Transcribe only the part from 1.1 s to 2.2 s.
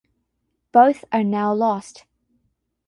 are now lost.